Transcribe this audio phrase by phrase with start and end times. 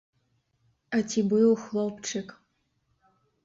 [0.95, 2.27] А ці быў хлопчык?